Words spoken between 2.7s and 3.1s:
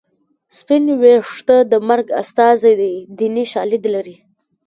دی